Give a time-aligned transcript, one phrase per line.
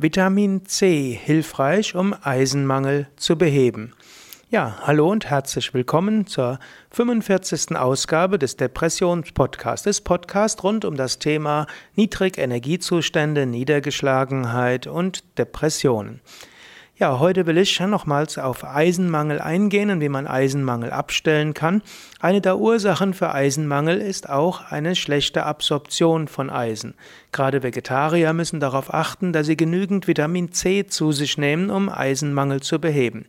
[0.00, 3.94] Vitamin C hilfreich, um Eisenmangel zu beheben.
[4.48, 6.60] Ja, hallo und herzlich willkommen zur
[6.92, 7.76] 45.
[7.76, 11.66] Ausgabe des Depressions-Podcasts, des Podcast rund um das Thema
[11.96, 16.20] Niedrigenergiezustände, Niedergeschlagenheit und Depressionen.
[17.00, 21.80] Ja, heute will ich nochmals auf Eisenmangel eingehen und wie man Eisenmangel abstellen kann.
[22.18, 26.94] Eine der Ursachen für Eisenmangel ist auch eine schlechte Absorption von Eisen.
[27.30, 32.62] Gerade Vegetarier müssen darauf achten, dass sie genügend Vitamin C zu sich nehmen, um Eisenmangel
[32.62, 33.26] zu beheben.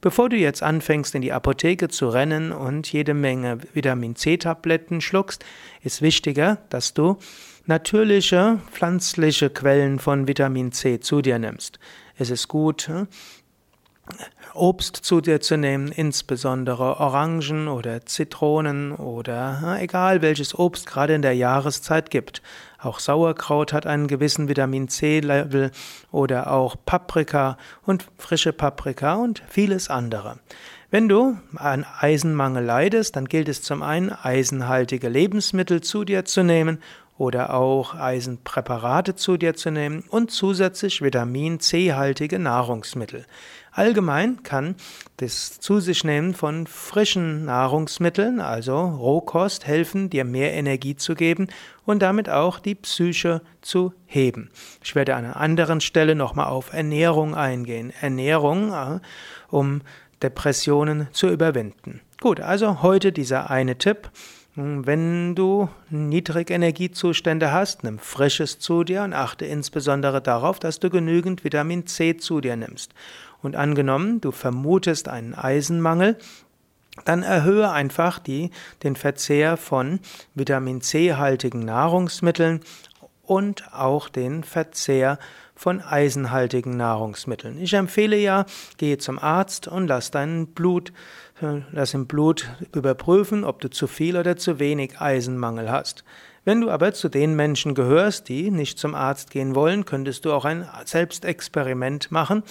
[0.00, 5.44] Bevor du jetzt anfängst, in die Apotheke zu rennen und jede Menge Vitamin C-Tabletten schluckst,
[5.84, 7.18] ist wichtiger, dass du
[7.64, 11.78] natürliche, pflanzliche Quellen von Vitamin C zu dir nimmst.
[12.16, 13.08] Es ist gut, hm,
[14.52, 21.14] Obst zu dir zu nehmen, insbesondere Orangen oder Zitronen oder hm, egal welches Obst gerade
[21.14, 22.42] in der Jahreszeit gibt.
[22.78, 25.70] Auch Sauerkraut hat einen gewissen Vitamin C-Level
[26.12, 30.38] oder auch Paprika und frische Paprika und vieles andere.
[30.90, 36.44] Wenn du an Eisenmangel leidest, dann gilt es zum einen, eisenhaltige Lebensmittel zu dir zu
[36.44, 36.80] nehmen
[37.16, 43.24] oder auch Eisenpräparate zu dir zu nehmen und zusätzlich Vitamin C-haltige Nahrungsmittel.
[43.70, 44.76] Allgemein kann
[45.16, 51.48] das zu sich nehmen von frischen Nahrungsmitteln, also Rohkost, helfen, dir mehr Energie zu geben
[51.84, 54.50] und damit auch die Psyche zu heben.
[54.82, 57.92] Ich werde an einer anderen Stelle nochmal auf Ernährung eingehen.
[58.00, 59.00] Ernährung, äh,
[59.50, 59.82] um
[60.22, 62.00] Depressionen zu überwinden.
[62.20, 64.10] Gut, also heute dieser eine Tipp.
[64.56, 71.42] Wenn du Niedrigenergiezustände hast, nimm Frisches zu dir und achte insbesondere darauf, dass du genügend
[71.42, 72.94] Vitamin C zu dir nimmst.
[73.42, 76.18] Und angenommen, du vermutest einen Eisenmangel,
[77.04, 78.52] dann erhöhe einfach die,
[78.84, 79.98] den Verzehr von
[80.36, 82.60] Vitamin C-haltigen Nahrungsmitteln
[83.26, 85.18] und auch den Verzehr
[85.54, 87.58] von eisenhaltigen Nahrungsmitteln.
[87.58, 88.44] Ich empfehle ja,
[88.76, 90.92] gehe zum Arzt und lass dein Blut,
[91.40, 96.04] äh, lass im Blut überprüfen, ob du zu viel oder zu wenig Eisenmangel hast.
[96.44, 100.32] Wenn du aber zu den Menschen gehörst, die nicht zum Arzt gehen wollen, könntest du
[100.32, 102.42] auch ein Selbstexperiment machen.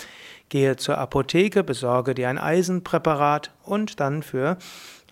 [0.50, 4.57] Gehe zur Apotheke, besorge dir ein Eisenpräparat und dann für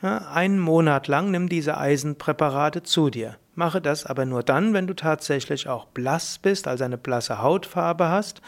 [0.01, 3.37] einen Monat lang nimm diese Eisenpräparate zu dir.
[3.53, 8.09] Mache das aber nur dann, wenn du tatsächlich auch blass bist, also eine blasse Hautfarbe
[8.09, 8.41] hast.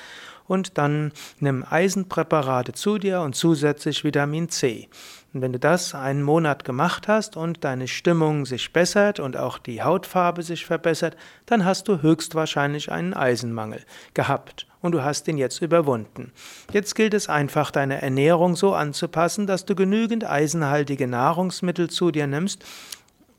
[0.46, 4.90] Und dann nimm Eisenpräparate zu dir und zusätzlich Vitamin C.
[5.34, 9.58] Und wenn du das einen Monat gemacht hast und deine Stimmung sich bessert und auch
[9.58, 13.82] die Hautfarbe sich verbessert, dann hast du höchstwahrscheinlich einen Eisenmangel
[14.14, 16.32] gehabt und du hast ihn jetzt überwunden.
[16.72, 22.28] Jetzt gilt es einfach, deine Ernährung so anzupassen, dass du genügend eisenhaltige Nahrungsmittel zu dir
[22.28, 22.64] nimmst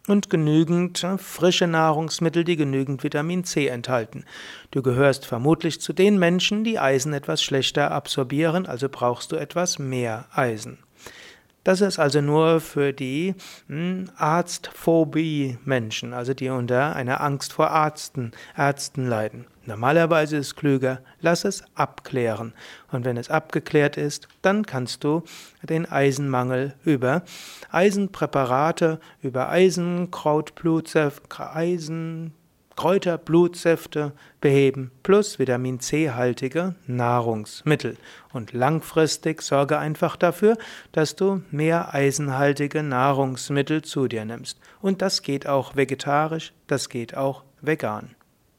[0.07, 4.25] und genügend frische Nahrungsmittel, die genügend Vitamin C enthalten.
[4.71, 9.79] Du gehörst vermutlich zu den Menschen, die Eisen etwas schlechter absorbieren, also brauchst du etwas
[9.79, 10.84] mehr Eisen.
[11.65, 13.35] Das ist also nur für die
[13.69, 19.47] hm, Arztphobie-Menschen, also die unter einer Angst vor Ärzten, Ärzten leiden.
[19.67, 22.53] Normalerweise ist es klüger, lass es abklären.
[22.93, 25.23] Und wenn es abgeklärt ist, dann kannst du
[25.63, 27.23] den Eisenmangel über
[27.71, 32.35] Eisenpräparate, über Eisenkrautblutsaft, Eisen
[32.77, 37.97] Kräuterbblutsäfte beheben plus Vitamin C-haltige Nahrungsmittel.
[38.33, 40.57] Und langfristig sorge einfach dafür,
[40.93, 44.59] dass du mehr eisenhaltige Nahrungsmittel zu dir nimmst.
[44.81, 48.15] Und das geht auch vegetarisch, das geht auch vegan.